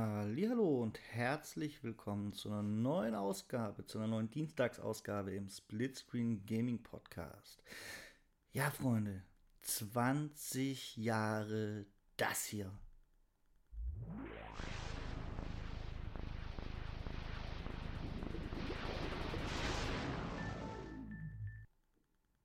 [0.00, 6.80] Hallo und herzlich willkommen zu einer neuen Ausgabe, zu einer neuen Dienstagsausgabe im Splitscreen Gaming
[6.80, 7.64] Podcast.
[8.52, 9.24] Ja, Freunde,
[9.62, 11.84] 20 Jahre
[12.16, 12.70] das hier.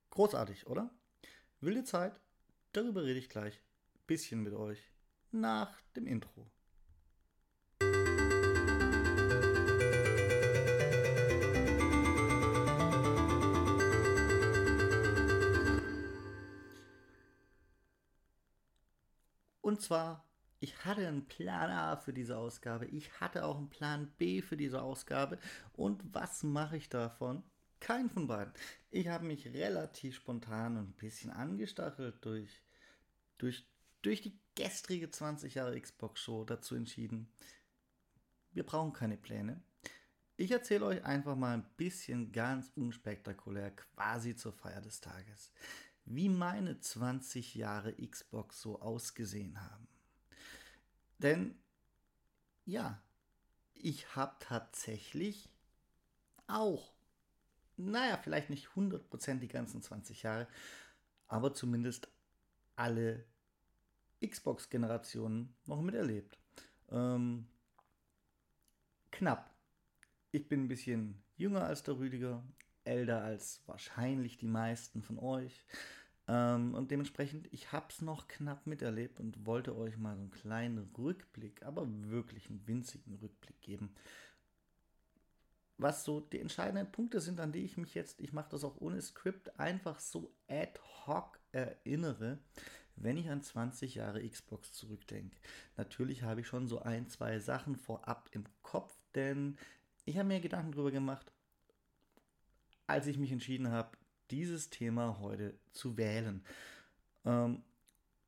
[0.10, 0.90] Großartig, oder?
[1.60, 2.20] Wilde Zeit,
[2.72, 3.62] darüber rede ich gleich
[3.94, 4.92] ein bisschen mit euch
[5.30, 6.53] nach dem Intro.
[19.74, 20.24] Und zwar,
[20.60, 24.56] ich hatte einen Plan A für diese Ausgabe, ich hatte auch einen Plan B für
[24.56, 25.40] diese Ausgabe.
[25.74, 27.42] Und was mache ich davon?
[27.80, 28.54] Kein von beiden.
[28.92, 32.62] Ich habe mich relativ spontan und ein bisschen angestachelt durch,
[33.40, 33.68] durch,
[34.04, 37.34] durch die gestrige 20 Jahre Xbox Show dazu entschieden,
[38.52, 39.64] wir brauchen keine Pläne.
[40.38, 45.52] Ich erzähle euch einfach mal ein bisschen ganz unspektakulär, quasi zur Feier des Tages
[46.06, 49.88] wie meine 20 Jahre Xbox so ausgesehen haben.
[51.20, 51.56] Denn
[52.66, 53.02] ja,
[53.74, 55.50] ich habe tatsächlich
[56.48, 56.94] auch,
[57.78, 60.48] naja, vielleicht nicht 100% die ganzen 20 Jahre,
[61.28, 62.08] aber zumindest
[62.76, 63.26] alle
[64.26, 66.38] Xbox-Generationen noch miterlebt.
[66.90, 67.48] Ähm,
[69.12, 69.54] knapp.
[70.32, 72.44] Ich bin ein bisschen jünger als der Rüdiger,
[72.86, 75.66] älter als wahrscheinlich die meisten von euch.
[76.28, 80.32] Ähm, und dementsprechend, ich habe es noch knapp miterlebt und wollte euch mal so einen
[80.32, 83.94] kleinen Rückblick, aber wirklich einen winzigen Rückblick geben.
[85.78, 88.80] Was so die entscheidenden Punkte sind, an die ich mich jetzt, ich mache das auch
[88.80, 92.40] ohne Skript, einfach so ad hoc erinnere,
[92.96, 95.36] wenn ich an 20 Jahre Xbox zurückdenke.
[95.76, 99.58] Natürlich habe ich schon so ein, zwei Sachen vorab im Kopf, denn
[100.06, 101.33] ich habe mir Gedanken darüber gemacht,
[102.88, 103.98] als ich mich entschieden habe,
[104.32, 106.44] dieses Thema heute zu wählen.
[107.26, 107.64] Ähm,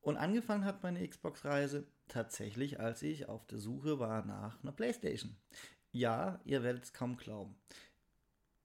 [0.01, 5.35] und angefangen hat meine Xbox-Reise tatsächlich, als ich auf der Suche war nach einer PlayStation.
[5.91, 7.55] Ja, ihr werdet es kaum glauben.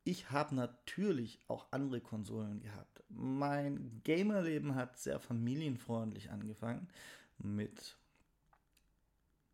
[0.04, 3.02] Ich habe natürlich auch andere Konsolen gehabt.
[3.08, 6.88] Mein Gamerleben hat sehr familienfreundlich angefangen
[7.38, 7.96] mit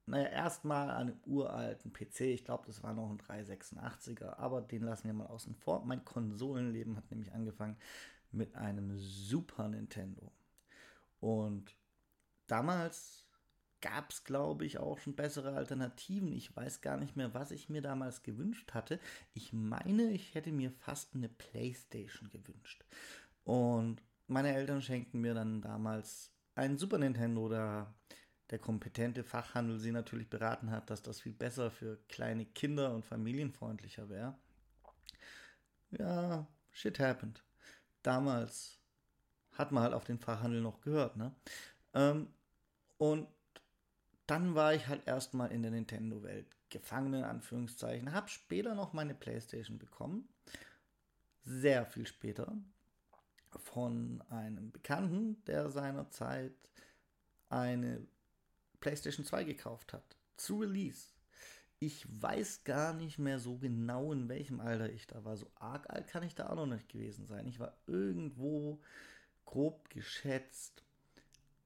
[0.06, 2.20] naja, erstmal an einem uralten PC.
[2.20, 5.84] Ich glaube, das war noch ein 386er, aber den lassen wir mal außen vor.
[5.84, 7.76] Mein Konsolenleben hat nämlich angefangen
[8.30, 10.30] mit einem Super Nintendo.
[11.20, 11.74] Und
[12.46, 13.26] damals
[13.80, 16.32] gab es, glaube ich, auch schon bessere Alternativen.
[16.32, 19.00] Ich weiß gar nicht mehr, was ich mir damals gewünscht hatte.
[19.34, 22.84] Ich meine, ich hätte mir fast eine PlayStation gewünscht.
[23.44, 27.48] Und meine Eltern schenkten mir dann damals einen Super Nintendo.
[27.48, 27.94] Da
[28.50, 33.04] der kompetente Fachhandel sie natürlich beraten hat, dass das viel besser für kleine Kinder und
[33.04, 34.38] familienfreundlicher wäre.
[35.90, 37.42] Ja, shit happened.
[38.02, 38.78] Damals
[39.52, 41.34] hat man halt auf den Fachhandel noch gehört, ne?
[41.94, 42.28] Ähm,
[42.98, 43.28] und
[44.26, 48.12] dann war ich halt erstmal in der Nintendo-Welt gefangen, in Anführungszeichen.
[48.12, 50.28] Hab später noch meine Playstation bekommen.
[51.44, 52.56] Sehr viel später.
[53.56, 56.52] Von einem Bekannten, der seinerzeit
[57.48, 58.06] eine
[58.80, 60.16] PlayStation 2 gekauft hat.
[60.36, 61.14] Zu Release.
[61.78, 65.36] Ich weiß gar nicht mehr so genau, in welchem Alter ich da war.
[65.36, 67.46] So arg alt kann ich da auch noch nicht gewesen sein.
[67.46, 68.80] Ich war irgendwo
[69.44, 70.82] grob geschätzt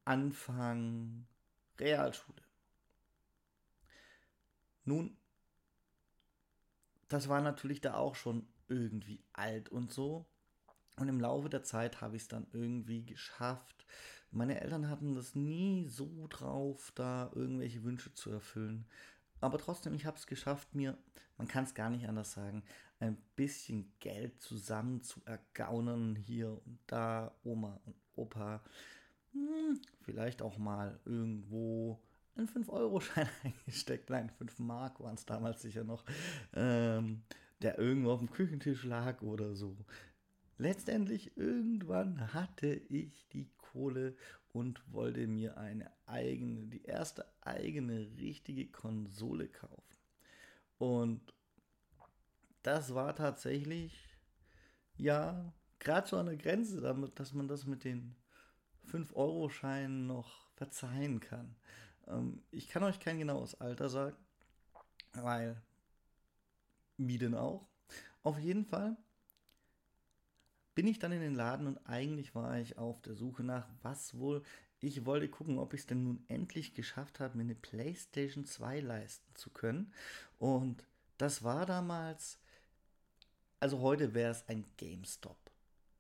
[0.04, 1.26] Anfang
[1.78, 2.42] Realschule.
[4.84, 5.16] Nun,
[7.08, 10.26] das war natürlich da auch schon irgendwie alt und so.
[11.00, 13.86] Und im Laufe der Zeit habe ich es dann irgendwie geschafft.
[14.30, 18.84] Meine Eltern hatten das nie so drauf, da irgendwelche Wünsche zu erfüllen.
[19.40, 20.98] Aber trotzdem, ich habe es geschafft, mir,
[21.38, 22.62] man kann es gar nicht anders sagen,
[22.98, 28.62] ein bisschen Geld zusammen zu ergaunern hier und da, Oma und Opa.
[29.32, 31.98] Hm, vielleicht auch mal irgendwo
[32.36, 34.10] einen 5-Euro-Schein eingesteckt.
[34.10, 36.04] Nein, 5 Mark waren es damals sicher noch.
[36.52, 37.22] Ähm,
[37.62, 39.76] der irgendwo auf dem Küchentisch lag oder so
[40.60, 44.14] letztendlich irgendwann hatte ich die Kohle
[44.52, 49.96] und wollte mir eine eigene, die erste eigene richtige Konsole kaufen.
[50.78, 51.32] Und
[52.62, 54.06] das war tatsächlich,
[54.96, 58.14] ja, gerade so an der Grenze, damit, dass man das mit den
[58.86, 61.56] 5-Euro-Scheinen noch verzeihen kann.
[62.06, 64.16] Ähm, ich kann euch kein genaues Alter sagen,
[65.14, 65.62] weil,
[66.98, 67.66] wie denn auch?
[68.22, 68.98] Auf jeden Fall
[70.80, 74.18] bin ich dann in den Laden und eigentlich war ich auf der Suche nach, was
[74.18, 74.42] wohl
[74.80, 78.80] ich wollte gucken, ob ich es denn nun endlich geschafft habe, mir eine PlayStation 2
[78.80, 79.92] leisten zu können.
[80.38, 80.86] Und
[81.18, 82.38] das war damals,
[83.58, 85.36] also heute wäre es ein GameStop.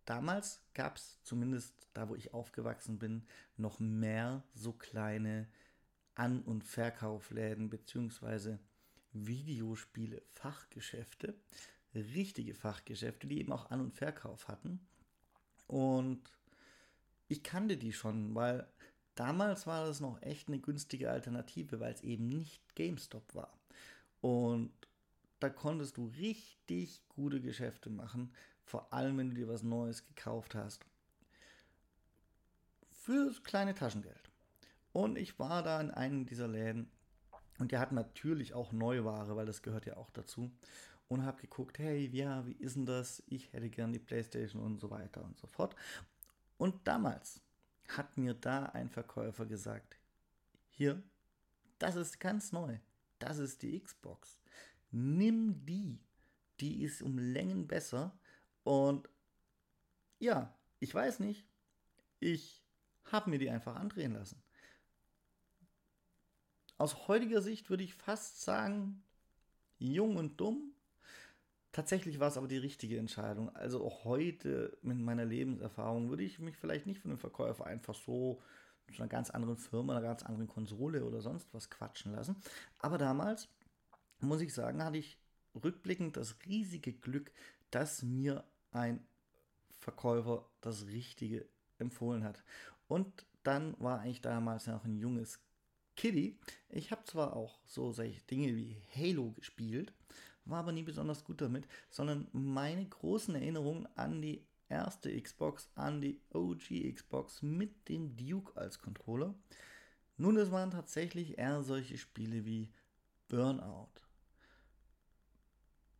[0.06, 3.26] Damals gab es zumindest da, wo ich aufgewachsen bin,
[3.58, 5.46] noch mehr so kleine
[6.14, 8.58] An- und Verkaufläden beziehungsweise
[9.12, 11.34] Videospiele, Fachgeschäfte,
[11.94, 14.80] richtige Fachgeschäfte, die eben auch An- und Verkauf hatten.
[15.66, 16.22] Und
[17.28, 18.66] ich kannte die schon, weil
[19.14, 23.52] damals war das noch echt eine günstige Alternative, weil es eben nicht GameStop war.
[24.20, 24.72] Und
[25.38, 28.32] da konntest du richtig gute Geschäfte machen,
[28.64, 30.84] vor allem wenn du dir was Neues gekauft hast.
[32.90, 34.30] Fürs kleine Taschengeld.
[34.92, 36.90] Und ich war da in einem dieser Läden
[37.58, 40.50] und der hat natürlich auch Neuware, weil das gehört ja auch dazu.
[41.10, 43.20] Und habe geguckt, hey, ja, wie ist denn das?
[43.26, 45.74] Ich hätte gern die Playstation und so weiter und so fort.
[46.56, 47.40] Und damals
[47.88, 49.98] hat mir da ein Verkäufer gesagt,
[50.68, 51.02] hier,
[51.80, 52.78] das ist ganz neu,
[53.18, 54.38] das ist die Xbox.
[54.92, 55.98] Nimm die,
[56.60, 58.16] die ist um Längen besser.
[58.62, 59.08] Und
[60.20, 61.44] ja, ich weiß nicht,
[62.20, 62.62] ich
[63.04, 64.40] habe mir die einfach andrehen lassen.
[66.78, 69.02] Aus heutiger Sicht würde ich fast sagen,
[69.78, 70.69] jung und dumm,
[71.72, 73.54] Tatsächlich war es aber die richtige Entscheidung.
[73.54, 77.94] Also auch heute mit meiner Lebenserfahrung würde ich mich vielleicht nicht von dem Verkäufer einfach
[77.94, 78.42] so
[78.92, 82.36] zu einer ganz anderen Firma, einer ganz anderen Konsole oder sonst was quatschen lassen.
[82.78, 83.48] Aber damals,
[84.20, 85.18] muss ich sagen, hatte ich
[85.62, 87.30] rückblickend das riesige Glück,
[87.70, 89.06] dass mir ein
[89.78, 91.46] Verkäufer das Richtige
[91.78, 92.42] empfohlen hat.
[92.88, 95.40] Und dann war ich damals noch ein junges
[95.96, 96.38] Kitty.
[96.68, 99.92] Ich habe zwar auch so solche Dinge wie Halo gespielt,
[100.44, 106.00] war aber nie besonders gut damit, sondern meine großen Erinnerungen an die erste Xbox, an
[106.00, 109.34] die OG Xbox mit dem Duke als Controller.
[110.16, 112.70] Nun, es waren tatsächlich eher solche Spiele wie
[113.28, 113.88] Burnout,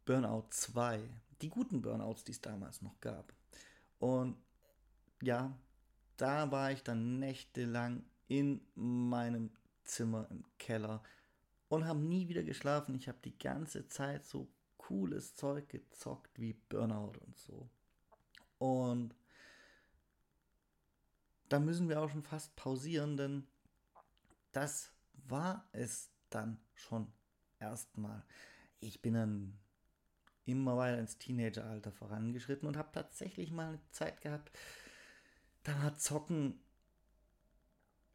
[0.05, 1.01] Burnout 2,
[1.41, 3.33] die guten Burnouts, die es damals noch gab.
[3.99, 4.37] Und
[5.23, 5.57] ja,
[6.17, 9.51] da war ich dann nächtelang in meinem
[9.85, 11.03] Zimmer im Keller
[11.71, 12.97] und habe nie wieder geschlafen.
[12.97, 17.71] Ich habe die ganze Zeit so cooles Zeug gezockt wie Burnout und so.
[18.59, 19.15] Und
[21.49, 23.47] da müssen wir auch schon fast pausieren, denn
[24.53, 24.93] das
[25.29, 27.07] war es dann schon
[27.61, 28.25] erstmal.
[28.81, 29.59] Ich bin dann
[30.47, 34.51] immer weiter ins Teenageralter vorangeschritten und habe tatsächlich mal eine Zeit gehabt,
[35.63, 36.61] da war Zocken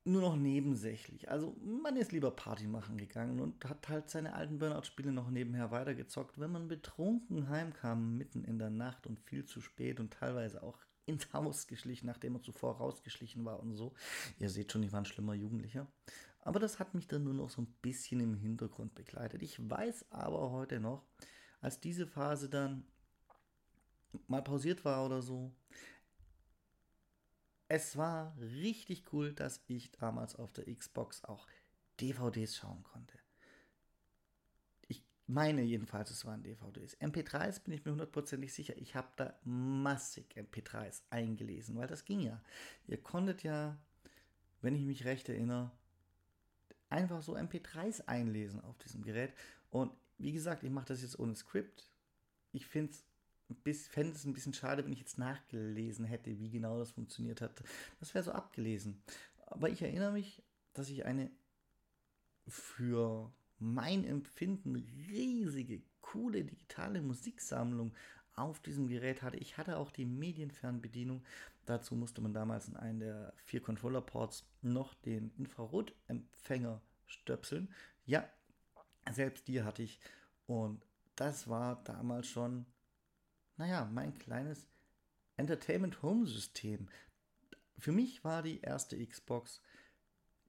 [0.07, 1.29] nur noch nebensächlich.
[1.29, 5.71] Also man ist lieber Party machen gegangen und hat halt seine alten Burnout-Spiele noch nebenher
[5.71, 6.39] weitergezockt.
[6.39, 10.77] Wenn man betrunken heimkam, mitten in der Nacht und viel zu spät und teilweise auch
[11.07, 13.93] ins Haus geschlichen, nachdem man zuvor rausgeschlichen war und so.
[14.39, 15.87] Ihr seht schon, ich war ein schlimmer Jugendlicher.
[16.41, 19.41] Aber das hat mich dann nur noch so ein bisschen im Hintergrund begleitet.
[19.41, 21.03] Ich weiß aber heute noch,
[21.61, 22.85] als diese Phase dann
[24.27, 25.51] mal pausiert war oder so,
[27.67, 31.47] es war richtig cool, dass ich damals auf der Xbox auch
[31.99, 33.17] DVDs schauen konnte.
[34.87, 36.97] Ich meine jedenfalls, es waren DVDs.
[36.99, 38.77] MP3s bin ich mir hundertprozentig sicher.
[38.77, 42.41] Ich habe da massig MP3s eingelesen, weil das ging ja.
[42.87, 43.77] Ihr konntet ja,
[44.61, 45.71] wenn ich mich recht erinnere,
[46.89, 49.33] einfach so MP3s einlesen auf diesem Gerät.
[49.71, 51.89] Und wie gesagt, ich mache das jetzt ohne Skript.
[52.51, 53.05] Ich finde es
[53.63, 57.63] fände es ein bisschen schade, wenn ich jetzt nachgelesen hätte, wie genau das funktioniert hat.
[57.99, 59.01] Das wäre so abgelesen.
[59.47, 61.31] Aber ich erinnere mich, dass ich eine
[62.47, 67.93] für mein Empfinden riesige, coole digitale Musiksammlung
[68.35, 69.37] auf diesem Gerät hatte.
[69.37, 71.23] Ich hatte auch die Medienfernbedienung.
[71.65, 77.73] Dazu musste man damals in einen der vier Controller-Ports noch den Infrarotempfänger stöpseln.
[78.05, 78.29] Ja,
[79.11, 79.99] selbst die hatte ich.
[80.47, 80.85] Und
[81.15, 82.65] das war damals schon
[83.57, 84.67] naja, mein kleines
[85.37, 86.87] Entertainment Home System.
[87.77, 89.61] Für mich war die erste Xbox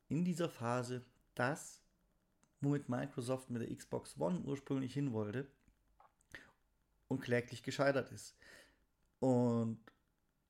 [0.08, 1.80] in dieser Phase das,
[2.60, 5.46] womit Microsoft mit der Xbox One ursprünglich hin wollte
[7.08, 8.36] und kläglich gescheitert ist.
[9.18, 9.80] Und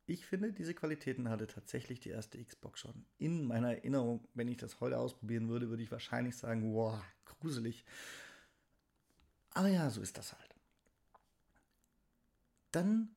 [0.07, 3.07] ich finde, diese Qualitäten hatte tatsächlich die erste Xbox schon.
[3.19, 7.85] In meiner Erinnerung, wenn ich das heute ausprobieren würde, würde ich wahrscheinlich sagen, wow, gruselig.
[9.51, 10.46] Aber ja, so ist das halt.
[12.77, 13.09] Dann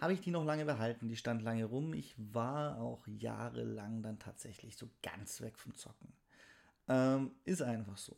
[0.00, 1.94] habe ich die noch lange behalten, die stand lange rum.
[1.94, 6.12] Ich war auch jahrelang dann tatsächlich so ganz weg vom Zocken.
[6.86, 8.16] Ähm, ist einfach so.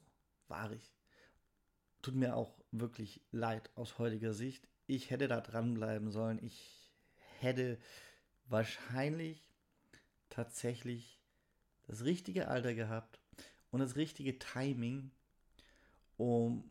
[0.48, 0.92] War ich.
[2.02, 4.68] Tut mir auch wirklich leid aus heutiger Sicht.
[4.86, 6.44] Ich hätte da dranbleiben sollen.
[6.44, 6.92] Ich
[7.40, 7.78] hätte
[8.46, 9.48] wahrscheinlich
[10.28, 11.22] tatsächlich
[11.86, 13.18] das richtige Alter gehabt
[13.70, 15.10] und das richtige Timing,
[16.18, 16.70] um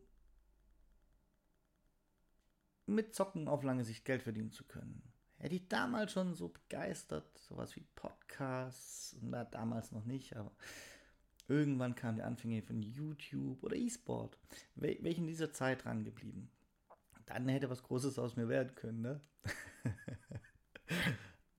[2.86, 5.01] mit Zocken auf lange Sicht Geld verdienen zu können.
[5.38, 10.51] Hätte ich damals schon so begeistert, sowas wie Podcasts, na, damals noch nicht, aber
[11.48, 14.38] irgendwann kamen die Anfänge von YouTube oder E-Sport.
[14.75, 16.50] Wäre ich in dieser Zeit dran geblieben,
[17.25, 19.22] dann hätte was Großes aus mir werden können, ne?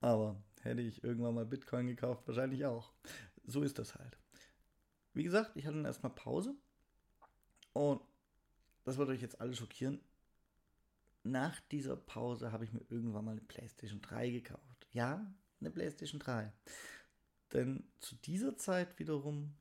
[0.00, 2.92] aber hätte ich irgendwann mal Bitcoin gekauft, wahrscheinlich auch.
[3.45, 4.16] So ist das halt.
[5.12, 6.54] Wie gesagt, ich hatte dann erstmal Pause
[7.73, 8.00] und
[8.85, 10.00] das wird euch jetzt alle schockieren
[11.30, 14.87] nach dieser Pause habe ich mir irgendwann mal eine PlayStation 3 gekauft.
[14.92, 15.26] Ja,
[15.61, 16.52] eine PlayStation 3.
[17.52, 19.54] Denn zu dieser Zeit wiederum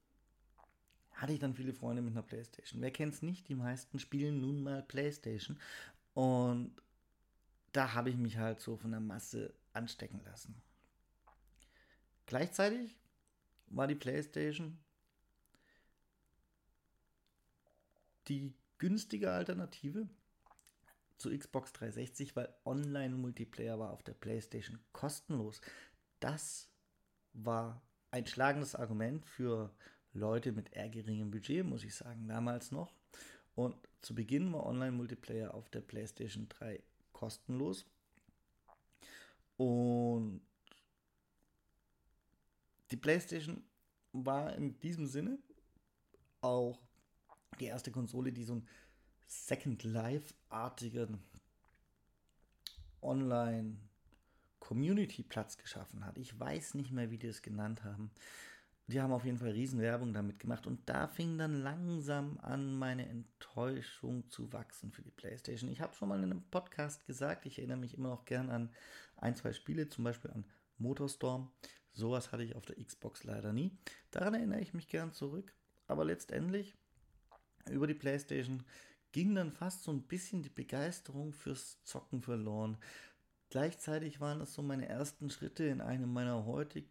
[1.12, 2.82] hatte ich dann viele Freunde mit einer PlayStation.
[2.82, 3.48] Wer kennt es nicht?
[3.48, 5.58] Die meisten spielen nun mal PlayStation.
[6.14, 6.76] Und
[7.72, 10.62] da habe ich mich halt so von der Masse anstecken lassen.
[12.26, 12.96] Gleichzeitig
[13.68, 14.78] war die PlayStation
[18.28, 20.10] die günstige Alternative
[21.18, 25.62] zu Xbox 360, weil Online-Multiplayer war auf der PlayStation kostenlos.
[26.20, 26.70] Das
[27.34, 27.82] war
[28.12, 29.74] ein schlagendes Argument für
[30.14, 32.94] Leute mit eher geringem Budget, muss ich sagen, damals noch.
[33.56, 36.82] Und zu Beginn war Online-Multiplayer auf der PlayStation 3
[37.12, 37.86] kostenlos.
[39.58, 40.42] Und
[42.92, 43.64] die PlayStation
[44.12, 45.40] war in diesem Sinne
[46.42, 46.80] auch
[47.60, 48.68] die erste Konsole, die so ein
[49.26, 51.22] Second Life-artigen
[53.02, 56.18] Online-Community-Platz geschaffen hat.
[56.18, 58.12] Ich weiß nicht mehr, wie die es genannt haben.
[58.88, 63.10] Die haben auf jeden Fall Riesenwerbung damit gemacht und da fing dann langsam an, meine
[63.10, 65.72] Enttäuschung zu wachsen für die PlayStation.
[65.72, 68.70] Ich habe schon mal in einem Podcast gesagt, ich erinnere mich immer noch gern an
[69.18, 70.46] ein, zwei Spiele, zum Beispiel an
[70.78, 71.52] Motorstorm.
[71.94, 73.76] Sowas hatte ich auf der Xbox leider nie.
[74.12, 75.52] Daran erinnere ich mich gern zurück.
[75.88, 76.76] Aber letztendlich
[77.70, 78.64] über die PlayStation
[79.16, 82.78] ging dann fast so ein bisschen die Begeisterung fürs Zocken verloren.
[83.50, 86.90] Gleichzeitig waren das so meine ersten Schritte in einem meiner heutigen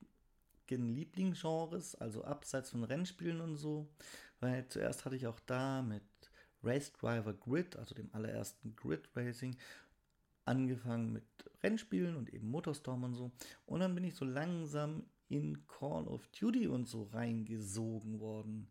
[0.94, 3.90] Lieblingsgenres, also abseits von Rennspielen und so,
[4.40, 6.02] weil zuerst hatte ich auch da mit
[6.62, 9.54] Race Driver Grid, also dem allerersten Grid Racing,
[10.46, 11.26] angefangen mit
[11.62, 13.32] Rennspielen und eben Motorstorm und so.
[13.66, 18.70] Und dann bin ich so langsam in Call of Duty und so reingesogen worden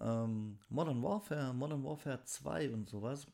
[0.00, 3.26] ähm, Modern Warfare, Modern Warfare 2 und sowas.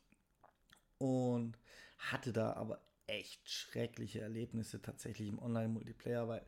[0.97, 1.57] Und
[1.97, 6.45] hatte da aber echt schreckliche Erlebnisse tatsächlich im Online-Multiplayer, weil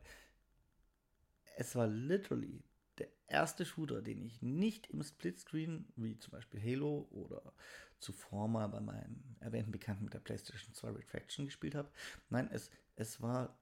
[1.56, 2.64] es war literally
[2.98, 7.52] der erste Shooter, den ich nicht im Splitscreen, wie zum Beispiel Halo oder
[7.98, 11.90] zuvor mal bei meinem erwähnten Bekannten mit der PlayStation 2 Retraction gespielt habe.
[12.28, 13.58] Nein, es, es war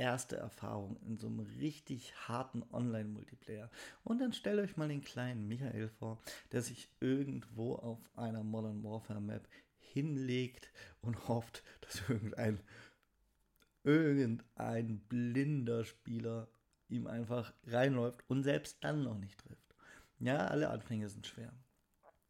[0.00, 3.70] erste Erfahrung in so einem richtig harten Online-Multiplayer.
[4.02, 6.20] Und dann stellt euch mal den kleinen Michael vor,
[6.52, 12.60] der sich irgendwo auf einer Modern Warfare Map hinlegt und hofft, dass irgendein
[13.82, 16.48] irgendein blinder Spieler
[16.88, 19.74] ihm einfach reinläuft und selbst dann noch nicht trifft.
[20.18, 21.52] Ja, alle Anfänge sind schwer.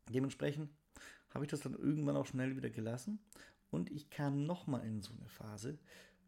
[0.09, 0.71] Dementsprechend
[1.31, 3.19] habe ich das dann irgendwann auch schnell wieder gelassen
[3.71, 5.79] und ich kam nochmal in so eine Phase,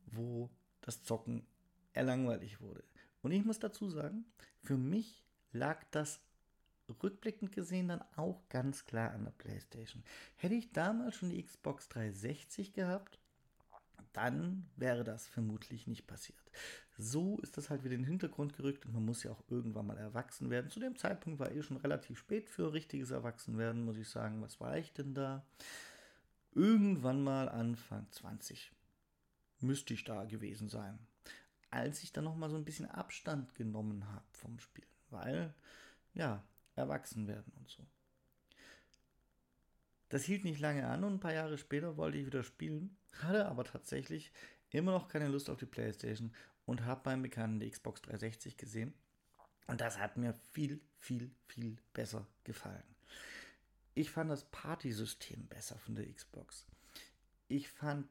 [0.07, 0.51] wo
[0.83, 1.47] das Zocken
[1.95, 2.85] eher langweilig wurde.
[3.23, 4.25] Und ich muss dazu sagen,
[4.63, 6.21] für mich lag das
[7.03, 10.03] rückblickend gesehen dann auch ganz klar an der PlayStation.
[10.37, 13.19] Hätte ich damals schon die Xbox 360 gehabt,
[14.13, 16.39] dann wäre das vermutlich nicht passiert.
[16.99, 19.87] So ist das halt wieder in den Hintergrund gerückt und man muss ja auch irgendwann
[19.87, 20.71] mal erwachsen werden.
[20.71, 24.43] Zu dem Zeitpunkt war eh schon relativ spät für richtiges Erwachsenwerden, muss ich sagen.
[24.43, 25.47] Was war ich denn da?
[26.55, 28.73] Irgendwann mal Anfang 20
[29.63, 30.99] müsste ich da gewesen sein.
[31.71, 35.55] Als ich dann noch mal so ein bisschen Abstand genommen habe vom Spielen, weil
[36.15, 36.45] ja,
[36.77, 37.87] erwachsen werden und so.
[40.09, 43.47] Das hielt nicht lange an und ein paar Jahre später wollte ich wieder spielen, hatte
[43.47, 44.31] aber tatsächlich
[44.71, 46.35] immer noch keine Lust auf die Playstation
[46.67, 48.93] und habe beim Bekannten die Xbox 360 gesehen.
[49.67, 52.83] Und das hat mir viel, viel, viel besser gefallen.
[53.95, 56.67] Ich fand das Partysystem besser von der Xbox.
[57.49, 58.09] Ich fand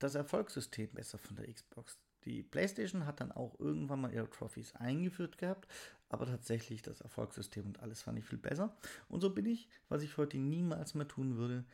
[0.00, 1.96] das Erfolgssystem besser von der Xbox.
[2.24, 5.68] Die PlayStation hat dann auch irgendwann mal ihre Trophies eingeführt gehabt,
[6.08, 8.76] aber tatsächlich das Erfolgssystem und alles fand ich viel besser.
[9.08, 11.64] Und so bin ich, was ich heute niemals mehr tun würde,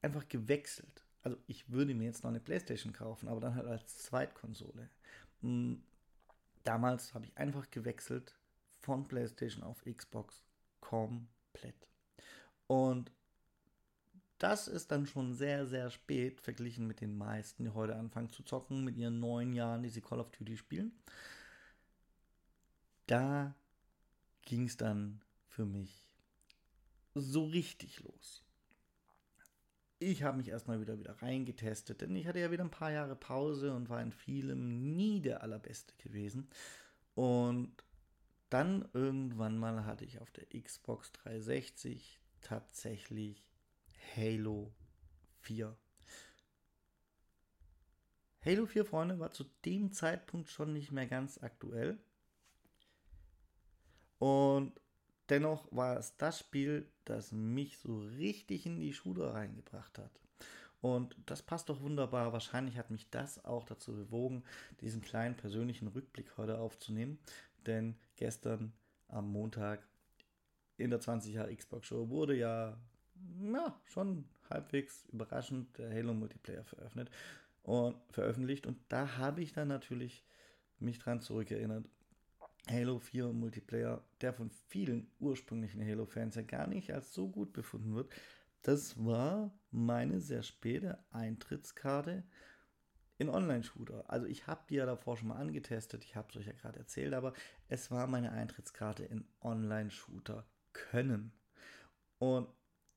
[0.00, 1.04] einfach gewechselt.
[1.22, 4.88] Also ich würde mir jetzt noch eine PlayStation kaufen, aber dann halt als Zweitkonsole.
[5.40, 5.82] Hm,
[6.64, 8.38] damals habe ich einfach gewechselt
[8.80, 10.42] von PlayStation auf Xbox
[10.80, 11.88] komplett.
[12.66, 13.12] Und
[14.42, 18.42] das ist dann schon sehr, sehr spät verglichen mit den meisten, die heute anfangen zu
[18.42, 20.92] zocken mit ihren neun Jahren, die sie Call of Duty spielen.
[23.06, 23.54] da
[24.42, 26.12] ging es dann für mich
[27.14, 28.42] so richtig los.
[29.98, 33.14] Ich habe mich erstmal wieder wieder reingetestet, denn ich hatte ja wieder ein paar Jahre
[33.14, 36.48] Pause und war in vielem nie der allerbeste gewesen.
[37.14, 37.72] Und
[38.50, 43.51] dann irgendwann mal hatte ich auf der Xbox 360 tatsächlich
[44.16, 44.72] Halo
[45.40, 45.76] 4.
[48.44, 51.98] Halo 4, Freunde, war zu dem Zeitpunkt schon nicht mehr ganz aktuell.
[54.18, 54.72] Und
[55.28, 60.20] dennoch war es das Spiel, das mich so richtig in die Schule reingebracht hat.
[60.80, 62.32] Und das passt doch wunderbar.
[62.32, 64.42] Wahrscheinlich hat mich das auch dazu bewogen,
[64.80, 67.18] diesen kleinen persönlichen Rückblick heute aufzunehmen.
[67.66, 68.72] Denn gestern
[69.06, 69.86] am Montag
[70.76, 72.76] in der 20 Jahre Xbox Show wurde ja,
[73.40, 77.12] ja schon halbwegs überraschend der Halo Multiplayer veröffentlicht
[77.62, 80.24] und veröffentlicht und da habe ich dann natürlich
[80.78, 81.88] mich dran zurückerinnert.
[82.70, 87.94] Halo 4 Multiplayer, der von vielen ursprünglichen Halo-Fans ja gar nicht als so gut befunden
[87.94, 88.12] wird,
[88.62, 92.22] das war meine sehr späte Eintrittskarte
[93.18, 94.08] in Online-Shooter.
[94.08, 96.78] Also ich habe die ja davor schon mal angetestet, ich habe es euch ja gerade
[96.78, 97.32] erzählt, aber
[97.68, 101.32] es war meine Eintrittskarte in Online-Shooter können.
[102.18, 102.48] Und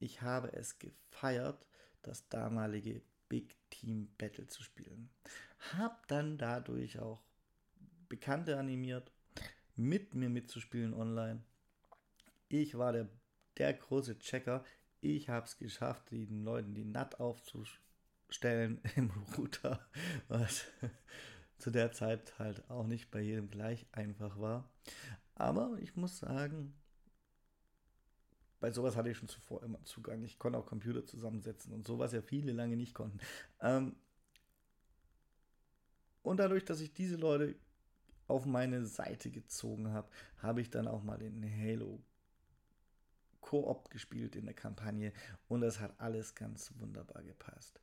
[0.05, 1.65] ich habe es gefeiert,
[2.03, 5.09] das damalige Big Team Battle zu spielen.
[5.73, 7.23] Hab dann dadurch auch
[8.07, 9.11] Bekannte animiert,
[9.75, 11.43] mit mir mitzuspielen online.
[12.49, 13.09] Ich war der,
[13.57, 14.63] der große Checker.
[15.01, 19.83] Ich habe es geschafft, den Leuten die NAT aufzustellen im Router,
[20.27, 20.65] was
[21.57, 24.69] zu der Zeit halt auch nicht bei jedem gleich einfach war.
[25.33, 26.75] Aber ich muss sagen,
[28.65, 30.23] bei sowas hatte ich schon zuvor immer Zugang.
[30.23, 33.19] Ich konnte auch Computer zusammensetzen und sowas ja viele lange nicht konnten.
[33.61, 33.95] Ähm
[36.23, 37.53] und dadurch, dass ich diese Leute
[38.27, 42.01] auf meine Seite gezogen habe, habe ich dann auch mal in Halo
[43.39, 45.13] Koop gespielt in der Kampagne
[45.47, 47.79] und das hat alles ganz wunderbar gepasst.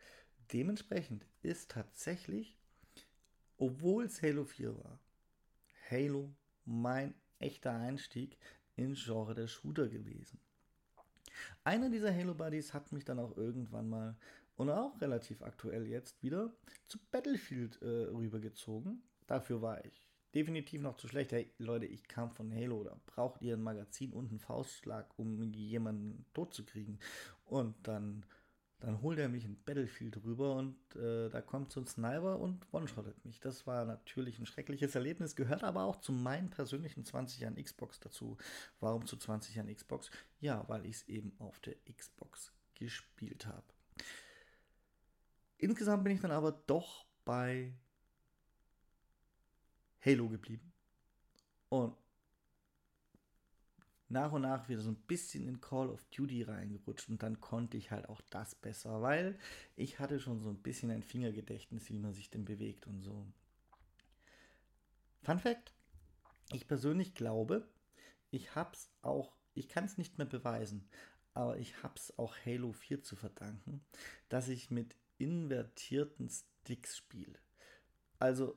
[0.52, 2.58] Dementsprechend ist tatsächlich,
[3.56, 4.98] obwohl es Halo 4 war,
[5.88, 8.36] Halo mein echter Einstieg
[8.74, 10.40] ins Genre der Shooter gewesen.
[11.64, 14.16] Einer dieser Halo Buddies hat mich dann auch irgendwann mal
[14.56, 16.52] und auch relativ aktuell jetzt wieder
[16.86, 19.02] zu Battlefield äh, rübergezogen.
[19.26, 21.32] Dafür war ich definitiv noch zu schlecht.
[21.32, 25.52] Hey Leute, ich kam von Halo oder braucht ihr ein Magazin und einen Faustschlag, um
[25.52, 26.98] jemanden tot zu kriegen?
[27.44, 28.24] Und dann
[28.82, 32.66] dann holt er mich in Battlefield rüber und äh, da kommt so ein Sniper und
[32.72, 33.38] one-shottet mich.
[33.38, 38.00] Das war natürlich ein schreckliches Erlebnis, gehört aber auch zu meinen persönlichen 20 Jahren Xbox
[38.00, 38.36] dazu.
[38.80, 40.10] Warum zu 20 Jahren Xbox?
[40.40, 43.62] Ja, weil ich es eben auf der Xbox gespielt habe.
[45.58, 47.72] Insgesamt bin ich dann aber doch bei
[50.04, 50.72] Halo geblieben.
[51.68, 51.94] Und
[54.12, 57.76] nach und nach wieder so ein bisschen in Call of Duty reingerutscht und dann konnte
[57.76, 59.38] ich halt auch das besser, weil
[59.74, 63.26] ich hatte schon so ein bisschen ein Fingergedächtnis, wie man sich denn bewegt und so.
[65.22, 65.72] Fun Fact:
[66.52, 67.68] Ich persönlich glaube,
[68.30, 70.88] ich hab's auch, ich kann es nicht mehr beweisen,
[71.34, 73.84] aber ich hab's auch Halo 4 zu verdanken,
[74.28, 77.38] dass ich mit invertierten Sticks spiele.
[78.18, 78.56] Also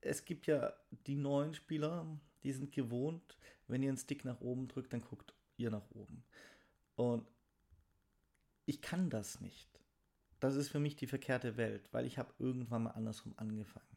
[0.00, 0.74] es gibt ja
[1.06, 3.36] die neuen Spieler, die sind gewohnt,
[3.72, 6.22] wenn ihr einen Stick nach oben drückt, dann guckt ihr nach oben.
[6.94, 7.26] Und
[8.66, 9.80] ich kann das nicht.
[10.40, 13.96] Das ist für mich die verkehrte Welt, weil ich habe irgendwann mal andersrum angefangen.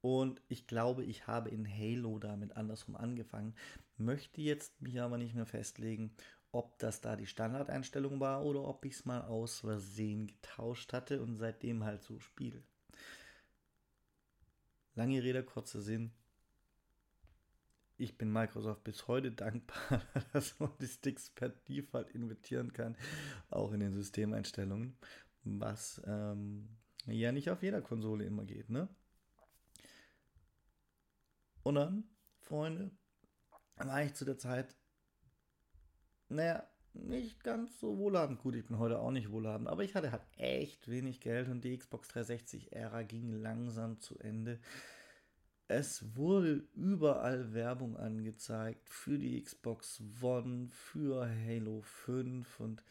[0.00, 3.54] Und ich glaube, ich habe in Halo damit andersrum angefangen,
[3.98, 6.14] möchte jetzt mich aber nicht mehr festlegen,
[6.50, 11.20] ob das da die Standardeinstellung war oder ob ich es mal aus Versehen getauscht hatte
[11.20, 12.62] und seitdem halt so spiele.
[14.94, 16.12] Lange Rede, kurzer Sinn
[17.98, 22.96] ich bin Microsoft bis heute dankbar, dass man die Sticks per Default invertieren kann,
[23.50, 24.96] auch in den Systemeinstellungen,
[25.44, 26.68] was ähm,
[27.06, 28.88] ja nicht auf jeder Konsole immer geht, ne?
[31.64, 32.04] Und dann,
[32.40, 32.92] Freunde,
[33.76, 34.76] war ich zu der Zeit,
[36.28, 38.40] naja, nicht ganz so wohlhabend.
[38.40, 41.62] Gut, ich bin heute auch nicht wohlhabend, aber ich hatte halt echt wenig Geld und
[41.62, 44.60] die Xbox 360-Ära ging langsam zu Ende.
[45.70, 52.82] Es wurde überall Werbung angezeigt für die Xbox One, für Halo 5 und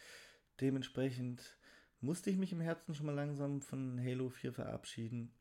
[0.62, 1.58] dementsprechend
[2.02, 5.32] musste ich mich im Herzen schon mal langsam von Halo 4 verabschieden,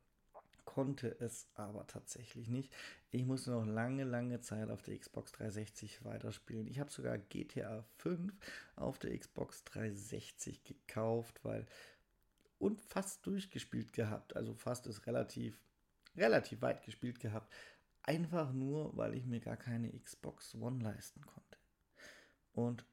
[0.64, 2.72] konnte es aber tatsächlich nicht.
[3.10, 6.66] Ich musste noch lange, lange Zeit auf der Xbox 360 weiterspielen.
[6.66, 8.32] Ich habe sogar GTA 5
[8.76, 11.66] auf der Xbox 360 gekauft, weil
[12.58, 14.36] und fast durchgespielt gehabt.
[14.36, 15.65] Also fast ist relativ
[16.16, 17.52] relativ weit gespielt gehabt.
[18.02, 21.58] Einfach nur, weil ich mir gar keine Xbox One leisten konnte.
[22.52, 22.86] Und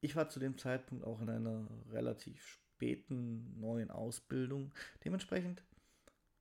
[0.00, 4.74] ich war zu dem Zeitpunkt auch in einer relativ späten neuen Ausbildung.
[5.04, 5.64] Dementsprechend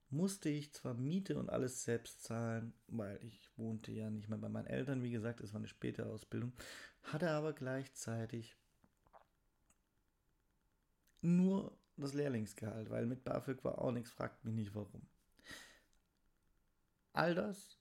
[0.09, 4.49] musste ich zwar Miete und alles selbst zahlen, weil ich wohnte ja nicht mehr bei
[4.49, 6.53] meinen Eltern, wie gesagt, es war eine späte Ausbildung,
[7.03, 8.55] hatte aber gleichzeitig
[11.21, 15.01] nur das Lehrlingsgehalt, weil mit BAföG war auch nichts, fragt mich nicht warum.
[17.13, 17.79] All das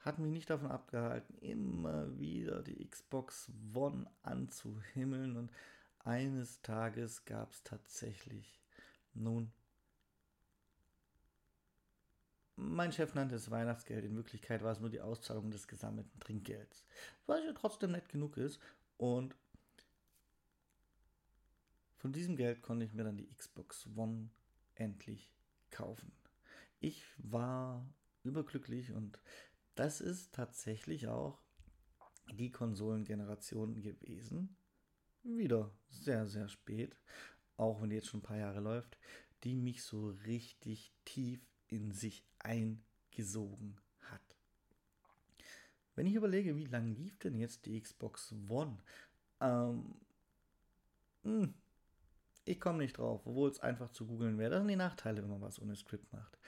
[0.00, 5.52] hat mich nicht davon abgehalten, immer wieder die Xbox One anzuhimmeln und
[5.98, 8.60] eines Tages gab es tatsächlich
[9.14, 9.52] nun
[12.58, 14.04] mein Chef nannte es Weihnachtsgeld.
[14.04, 16.84] In Wirklichkeit war es nur die Auszahlung des gesammelten Trinkgelds.
[17.26, 18.60] Was ja trotzdem nett genug ist.
[18.96, 19.36] Und
[21.98, 24.30] von diesem Geld konnte ich mir dann die Xbox One
[24.74, 25.32] endlich
[25.70, 26.12] kaufen.
[26.80, 27.86] Ich war
[28.22, 29.20] überglücklich und
[29.74, 31.42] das ist tatsächlich auch
[32.32, 34.56] die Konsolengeneration gewesen.
[35.24, 36.96] Wieder sehr, sehr spät,
[37.56, 38.96] auch wenn die jetzt schon ein paar Jahre läuft,
[39.44, 44.22] die mich so richtig tief in sich eingesogen hat.
[45.94, 48.78] Wenn ich überlege, wie lange lief denn jetzt die Xbox One?
[49.40, 49.94] Ähm,
[51.24, 51.54] mh, hm,
[52.48, 54.50] ich komme nicht drauf, obwohl es einfach zu googeln wäre.
[54.50, 56.38] Das sind die Nachteile, wenn man was ohne Skript macht.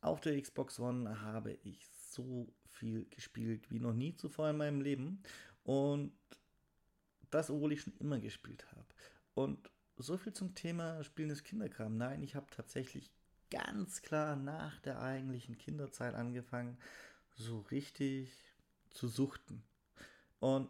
[0.00, 4.80] Auf der Xbox One habe ich so viel gespielt wie noch nie zuvor in meinem
[4.80, 5.22] Leben.
[5.64, 6.12] Und
[7.30, 8.86] das, obwohl ich schon immer gespielt habe.
[9.34, 11.96] Und so viel zum Thema Spielen des Kinderkram.
[11.96, 13.12] Nein, ich habe tatsächlich
[13.50, 16.78] ganz klar nach der eigentlichen Kinderzeit angefangen,
[17.36, 18.32] so richtig
[18.90, 19.62] zu suchten.
[20.40, 20.68] Und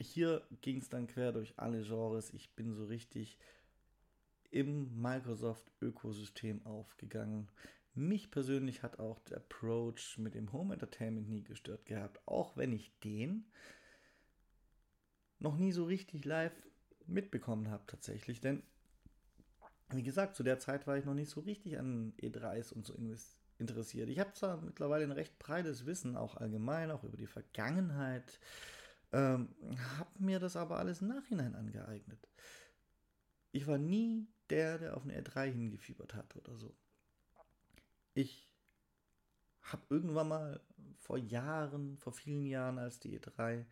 [0.00, 2.32] hier ging es dann quer durch alle Genres.
[2.32, 3.38] Ich bin so richtig
[4.50, 7.48] im Microsoft-Ökosystem aufgegangen.
[7.94, 12.72] Mich persönlich hat auch der Approach mit dem Home Entertainment nie gestört gehabt, auch wenn
[12.72, 13.46] ich den
[15.38, 16.52] noch nie so richtig live
[17.06, 18.40] mitbekommen habe tatsächlich.
[18.40, 18.62] Denn
[19.90, 22.94] wie gesagt, zu der Zeit war ich noch nicht so richtig an E3s und so
[23.58, 24.08] interessiert.
[24.08, 28.38] Ich habe zwar mittlerweile ein recht breites Wissen, auch allgemein, auch über die Vergangenheit,
[29.12, 29.48] ähm,
[29.98, 32.28] habe mir das aber alles im Nachhinein angeeignet.
[33.52, 36.74] Ich war nie der, der auf eine E3 hingefiebert hat oder so.
[38.14, 38.52] Ich
[39.62, 40.60] habe irgendwann mal
[40.96, 43.64] vor Jahren, vor vielen Jahren, als die E3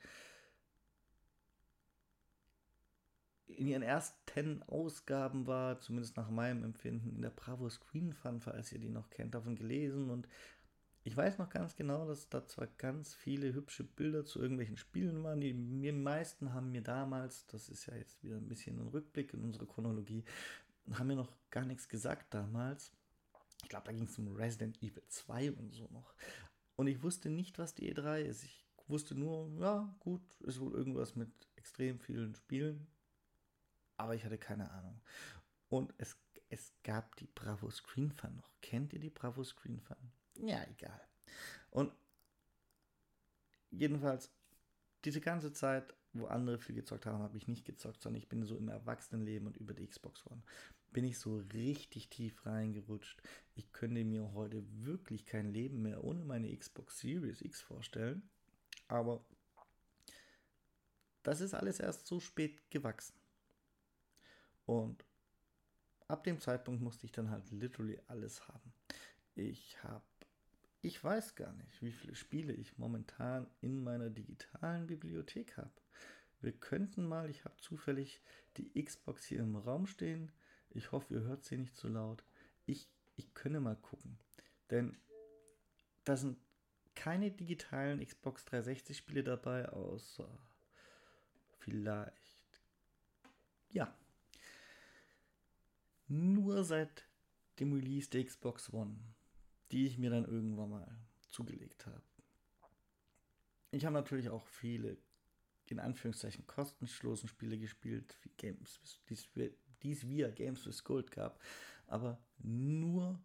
[3.46, 8.72] in ihren ersten Ausgaben war, zumindest nach meinem Empfinden, in der Bravo Screen Fun, falls
[8.72, 10.28] ihr die noch kennt, davon gelesen und
[11.08, 15.22] ich weiß noch ganz genau, dass da zwar ganz viele hübsche Bilder zu irgendwelchen Spielen
[15.24, 18.88] waren, die mir meisten haben mir damals, das ist ja jetzt wieder ein bisschen ein
[18.88, 20.24] Rückblick in unsere Chronologie,
[20.92, 22.92] haben mir noch gar nichts gesagt damals.
[23.62, 26.14] Ich glaube, da ging es um Resident Evil 2 und so noch.
[26.76, 28.44] Und ich wusste nicht, was die E3 ist.
[28.44, 32.86] Ich wusste nur, ja, gut, ist wohl irgendwas mit extrem vielen Spielen
[33.98, 35.00] aber ich hatte keine Ahnung.
[35.68, 36.16] Und es,
[36.48, 38.50] es gab die Bravo Screen Fun noch.
[38.62, 39.96] Kennt ihr die Bravo Screen Fun?
[40.38, 41.00] Ja, egal.
[41.70, 41.92] Und
[43.70, 44.30] jedenfalls,
[45.04, 48.44] diese ganze Zeit, wo andere viel gezockt haben, habe ich nicht gezockt, sondern ich bin
[48.44, 50.42] so im Erwachsenenleben und über die Xbox One
[50.90, 53.20] bin ich so richtig tief reingerutscht.
[53.54, 58.28] Ich könnte mir heute wirklich kein Leben mehr ohne meine Xbox Series X vorstellen.
[58.88, 59.24] Aber
[61.22, 63.14] das ist alles erst so spät gewachsen.
[64.64, 65.04] Und
[66.06, 68.72] ab dem Zeitpunkt musste ich dann halt literally alles haben.
[69.34, 70.04] Ich habe,
[70.80, 75.72] ich weiß gar nicht, wie viele Spiele ich momentan in meiner digitalen Bibliothek habe.
[76.40, 78.20] Wir könnten mal, ich habe zufällig
[78.56, 80.30] die Xbox hier im Raum stehen.
[80.70, 82.24] Ich hoffe, ihr hört sie nicht zu laut.
[82.66, 84.18] Ich, ich könne mal gucken.
[84.70, 84.96] Denn
[86.04, 86.38] da sind
[86.94, 90.28] keine digitalen Xbox 360 Spiele dabei, außer
[91.58, 92.60] vielleicht.
[93.70, 93.94] Ja,
[96.08, 97.04] nur seit
[97.60, 98.96] dem Release der Xbox One,
[99.70, 102.02] die ich mir dann irgendwann mal zugelegt habe.
[103.70, 104.96] Ich habe natürlich auch viele,
[105.66, 111.40] in Anführungszeichen, kostenlosen Spiele gespielt, wie Games, die es via Games with Gold gab,
[111.86, 113.20] aber nur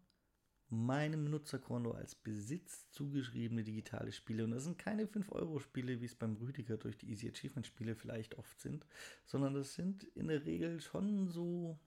[0.68, 4.44] meinem Nutzerkonto als Besitz zugeschriebene digitale Spiele.
[4.44, 8.60] Und das sind keine 5-Euro-Spiele, wie es beim Rüdiger durch die Easy Achievement-Spiele vielleicht oft
[8.60, 8.86] sind,
[9.24, 11.78] sondern das sind in der Regel schon so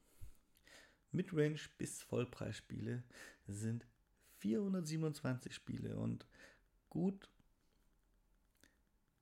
[1.12, 3.04] Midrange bis Vollpreisspiele
[3.48, 3.86] sind
[4.40, 6.26] 427 Spiele und
[6.90, 7.30] gut,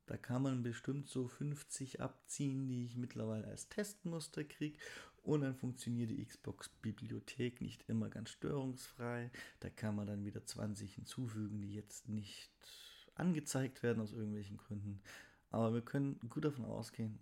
[0.06, 4.78] da kann man bestimmt so 50 abziehen, die ich mittlerweile als Testmuster kriege
[5.24, 9.32] Und dann funktioniert die Xbox-Bibliothek nicht immer ganz störungsfrei.
[9.60, 12.52] Da kann man dann wieder 20 hinzufügen, die jetzt nicht
[13.16, 15.02] angezeigt werden aus irgendwelchen Gründen.
[15.50, 17.18] Aber wir können gut davon ausgehen,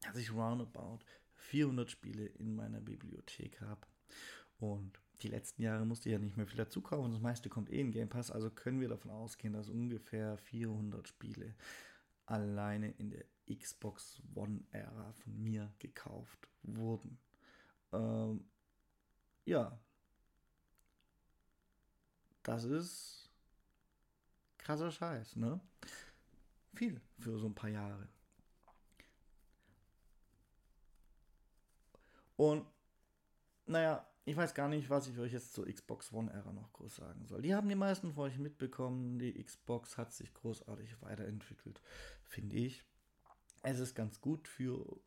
[0.00, 1.00] dass ich roundabout
[1.34, 3.86] 400 Spiele in meiner Bibliothek habe.
[4.58, 7.12] Und die letzten Jahre musste ich ja nicht mehr viel dazu kaufen.
[7.12, 8.30] Das meiste kommt eh in Game Pass.
[8.30, 11.54] Also können wir davon ausgehen, dass ungefähr 400 Spiele
[12.26, 17.18] alleine in der Xbox One-Ära von mir gekauft wurden.
[17.92, 18.44] Ähm,
[19.44, 19.78] ja.
[22.42, 23.30] Das ist
[24.58, 25.60] krasser Scheiß, ne?
[26.74, 28.08] Viel für so ein paar Jahre.
[32.36, 32.66] Und
[33.66, 36.96] naja, ich weiß gar nicht, was ich euch jetzt zur Xbox One Ära noch groß
[36.96, 37.42] sagen soll.
[37.42, 39.20] Die haben die meisten von euch mitbekommen.
[39.20, 41.80] Die Xbox hat sich großartig weiterentwickelt,
[42.24, 42.84] finde ich.
[43.62, 44.98] Es ist ganz gut für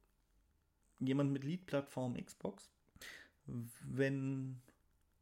[1.00, 2.72] jemand mit Lead-Plattform Xbox,
[3.46, 4.62] wenn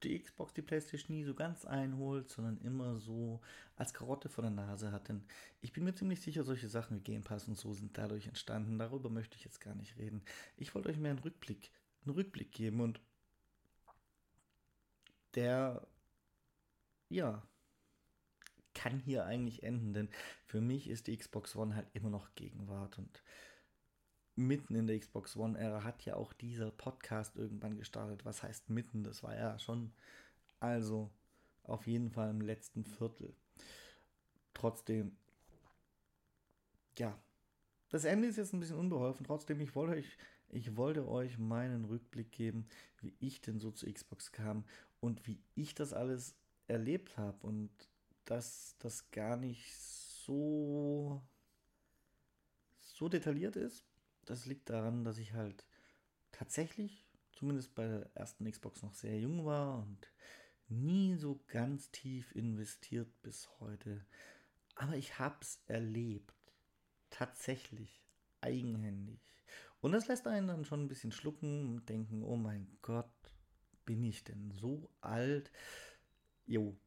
[0.03, 3.41] die Xbox die PlayStation nie so ganz einholt, sondern immer so
[3.75, 5.09] als Karotte vor der Nase hat.
[5.09, 5.23] Denn
[5.61, 8.77] ich bin mir ziemlich sicher, solche Sachen wie Game Pass und so sind dadurch entstanden.
[8.77, 10.21] Darüber möchte ich jetzt gar nicht reden.
[10.55, 11.71] Ich wollte euch mehr einen Rückblick,
[12.05, 13.01] einen Rückblick geben und
[15.37, 15.87] der,
[17.09, 17.47] ja,
[18.73, 20.09] kann hier eigentlich enden, denn
[20.45, 23.23] für mich ist die Xbox One halt immer noch Gegenwart und
[24.37, 28.23] mitten in der Xbox One-Ära hat ja auch dieser Podcast irgendwann gestartet.
[28.23, 29.03] Was heißt mitten?
[29.03, 29.91] Das war ja schon,
[30.59, 31.09] also
[31.63, 33.35] auf jeden Fall im letzten Viertel.
[34.53, 35.17] Trotzdem,
[36.99, 37.19] ja,
[37.89, 39.25] das Ende ist jetzt ein bisschen unbeholfen.
[39.25, 40.17] Trotzdem, ich wollte euch,
[40.49, 42.67] ich wollte euch meinen Rückblick geben,
[43.01, 44.65] wie ich denn so zur Xbox kam
[44.99, 46.35] und wie ich das alles
[46.67, 47.71] erlebt habe und
[48.25, 51.21] dass das gar nicht so
[52.97, 53.85] so detailliert ist.
[54.25, 55.65] Das liegt daran, dass ich halt
[56.31, 60.11] tatsächlich, zumindest bei der ersten Xbox, noch sehr jung war und
[60.67, 64.05] nie so ganz tief investiert bis heute.
[64.75, 66.33] Aber ich hab's erlebt.
[67.09, 68.03] Tatsächlich.
[68.41, 69.19] Eigenhändig.
[69.79, 73.09] Und das lässt einen dann schon ein bisschen schlucken und denken, oh mein Gott,
[73.87, 75.51] bin ich denn so alt?
[76.45, 76.77] Jo,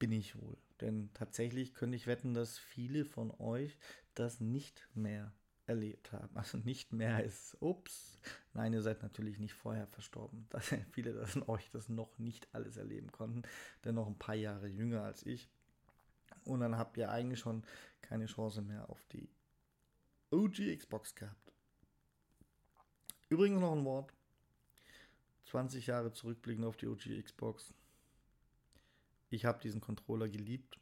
[0.00, 0.58] bin ich wohl.
[0.80, 3.78] Denn tatsächlich könnte ich wetten, dass viele von euch
[4.14, 5.32] das nicht mehr
[5.66, 6.36] erlebt haben.
[6.36, 8.18] Also nicht mehr als, ups,
[8.52, 10.46] nein, ihr seid natürlich nicht vorher verstorben.
[10.50, 13.42] Dass viele von euch das noch nicht alles erleben konnten,
[13.84, 15.48] denn noch ein paar Jahre jünger als ich.
[16.44, 17.64] Und dann habt ihr eigentlich schon
[18.02, 19.30] keine Chance mehr auf die
[20.30, 21.52] OG Xbox gehabt.
[23.28, 24.13] Übrigens noch ein Wort.
[25.44, 27.74] 20 Jahre zurückblicken auf die OG Xbox.
[29.30, 30.78] Ich habe diesen Controller geliebt.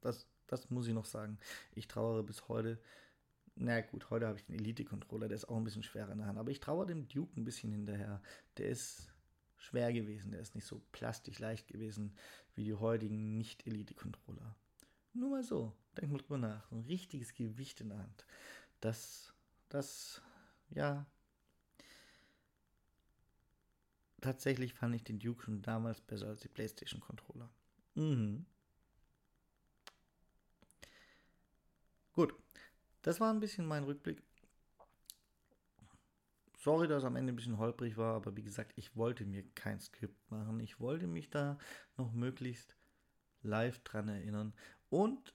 [0.00, 1.38] Das, das muss ich noch sagen.
[1.72, 2.80] Ich trauere bis heute.
[3.56, 6.26] Na gut, heute habe ich den Elite-Controller, der ist auch ein bisschen schwerer in der
[6.26, 6.38] Hand.
[6.38, 8.22] Aber ich trauere dem Duke ein bisschen hinterher.
[8.58, 9.12] Der ist
[9.56, 12.14] schwer gewesen, der ist nicht so plastisch leicht gewesen
[12.54, 14.54] wie die heutigen Nicht-Elite-Controller.
[15.14, 16.70] Nur mal so, denk mal drüber nach.
[16.70, 18.26] ein richtiges Gewicht in der Hand.
[18.80, 19.32] Das,
[19.70, 20.20] das,
[20.68, 21.06] ja,
[24.20, 27.50] tatsächlich fand ich den Duke schon damals besser als die PlayStation-Controller.
[27.94, 28.46] Mhm.
[32.12, 32.34] Gut,
[33.02, 34.22] das war ein bisschen mein Rückblick.
[36.58, 39.44] Sorry, dass es am Ende ein bisschen holprig war, aber wie gesagt, ich wollte mir
[39.54, 40.58] kein Skript machen.
[40.60, 41.58] Ich wollte mich da
[41.96, 42.74] noch möglichst
[43.42, 44.52] live dran erinnern.
[44.88, 45.34] Und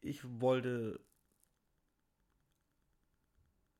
[0.00, 0.98] ich wollte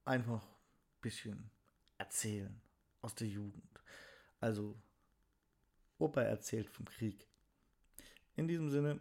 [0.05, 1.50] einfach ein bisschen
[1.98, 2.61] erzählen
[3.07, 3.81] aus der Jugend.
[4.40, 4.77] Also,
[5.99, 7.29] Opa erzählt vom Krieg.
[8.35, 9.01] In diesem Sinne,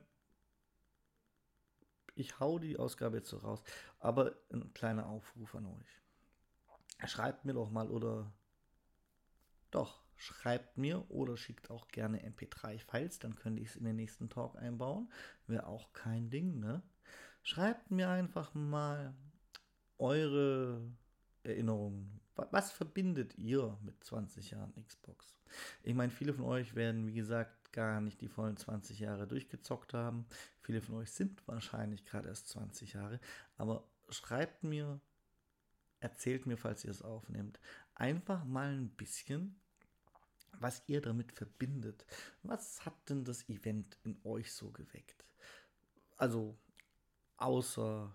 [2.13, 3.63] ich hau die Ausgabe jetzt so raus,
[3.99, 6.01] aber ein kleiner Aufruf an euch.
[7.09, 8.31] Schreibt mir doch mal oder
[9.71, 14.29] doch, schreibt mir oder schickt auch gerne MP3-Files, dann könnte ich es in den nächsten
[14.29, 15.11] Talk einbauen.
[15.47, 16.83] Wäre auch kein Ding, ne?
[17.41, 19.15] Schreibt mir einfach mal
[19.97, 20.89] eure
[21.43, 22.21] Erinnerungen.
[22.35, 25.39] Was verbindet ihr mit 20 Jahren Xbox?
[25.83, 29.93] Ich meine, viele von euch werden, wie gesagt, gar nicht die vollen 20 Jahre durchgezockt
[29.93, 30.25] haben.
[30.61, 33.19] Viele von euch sind wahrscheinlich gerade erst 20 Jahre.
[33.57, 34.99] Aber schreibt mir,
[35.99, 37.59] erzählt mir, falls ihr es aufnehmt,
[37.95, 39.59] einfach mal ein bisschen,
[40.59, 42.05] was ihr damit verbindet.
[42.43, 45.25] Was hat denn das Event in euch so geweckt?
[46.17, 46.57] Also,
[47.37, 48.13] außer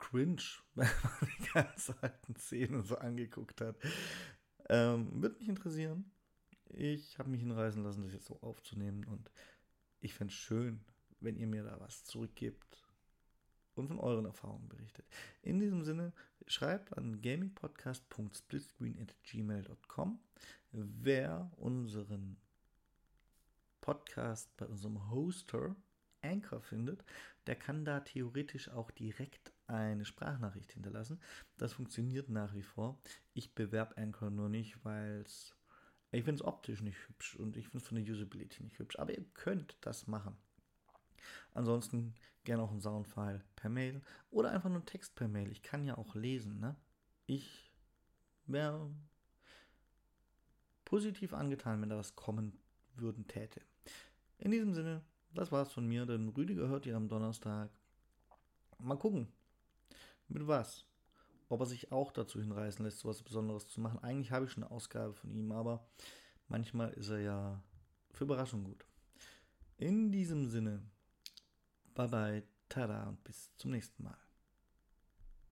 [0.00, 0.42] cringe,
[0.74, 3.76] wenn man die ganz alten Szenen so angeguckt hat.
[4.68, 6.10] Ähm, Würde mich interessieren.
[6.72, 9.30] Ich habe mich hinreißen lassen, das jetzt so aufzunehmen und
[10.00, 10.84] ich fände es schön,
[11.20, 12.84] wenn ihr mir da was zurückgibt.
[13.74, 15.06] und von euren Erfahrungen berichtet.
[15.42, 16.12] In diesem Sinne,
[16.46, 20.20] schreibt an gamingpodcast.splitscreen.gmail.com,
[20.72, 22.36] wer unseren
[23.80, 25.76] Podcast bei unserem Hoster
[26.22, 27.04] Anchor findet,
[27.46, 31.20] der kann da theoretisch auch direkt eine Sprachnachricht hinterlassen.
[31.56, 33.00] Das funktioniert nach wie vor.
[33.34, 35.56] Ich bewerbe Anchor nur nicht, weil es
[36.12, 38.98] ich finde es optisch nicht hübsch und ich finde es von der Usability nicht hübsch.
[38.98, 40.36] Aber ihr könnt das machen.
[41.54, 45.52] Ansonsten gerne auch ein Soundfile per Mail oder einfach nur Text per Mail.
[45.52, 46.58] Ich kann ja auch lesen.
[46.58, 46.74] Ne?
[47.26, 47.72] Ich
[48.46, 48.90] wäre
[50.84, 52.58] positiv angetan, wenn da was kommen
[52.96, 53.60] würden täte.
[54.38, 56.06] In diesem Sinne, das war's von mir.
[56.06, 57.70] Den Rüdiger hört ihr am Donnerstag.
[58.78, 59.28] Mal gucken.
[60.30, 60.86] Mit was?
[61.48, 63.98] Ob er sich auch dazu hinreißen lässt, so was Besonderes zu machen.
[63.98, 65.84] Eigentlich habe ich schon eine Ausgabe von ihm, aber
[66.46, 67.62] manchmal ist er ja
[68.12, 68.86] für Überraschung gut.
[69.76, 70.82] In diesem Sinne,
[71.94, 74.29] bye bye, tada und bis zum nächsten Mal.